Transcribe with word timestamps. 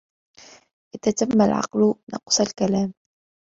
إذا 0.95 1.11
تم 1.11 1.41
العقل 1.41 1.95
نقص 2.13 2.41
الكلام 2.41 2.93